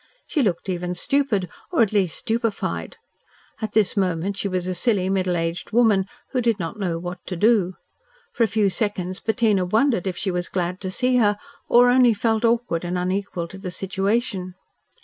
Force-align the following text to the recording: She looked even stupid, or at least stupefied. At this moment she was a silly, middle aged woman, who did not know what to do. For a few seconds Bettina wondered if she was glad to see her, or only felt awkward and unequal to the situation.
She 0.25 0.41
looked 0.41 0.67
even 0.67 0.95
stupid, 0.95 1.47
or 1.71 1.83
at 1.83 1.93
least 1.93 2.17
stupefied. 2.17 2.97
At 3.61 3.73
this 3.73 3.95
moment 3.95 4.35
she 4.35 4.47
was 4.47 4.65
a 4.65 4.73
silly, 4.73 5.11
middle 5.11 5.37
aged 5.37 5.69
woman, 5.69 6.07
who 6.31 6.41
did 6.41 6.57
not 6.57 6.79
know 6.79 6.97
what 6.97 7.23
to 7.27 7.35
do. 7.35 7.75
For 8.33 8.43
a 8.43 8.47
few 8.47 8.67
seconds 8.69 9.19
Bettina 9.19 9.63
wondered 9.63 10.07
if 10.07 10.17
she 10.17 10.31
was 10.31 10.49
glad 10.49 10.81
to 10.81 10.89
see 10.89 11.17
her, 11.17 11.37
or 11.69 11.91
only 11.91 12.15
felt 12.15 12.43
awkward 12.43 12.83
and 12.83 12.97
unequal 12.97 13.47
to 13.49 13.59
the 13.59 13.69
situation. 13.69 14.55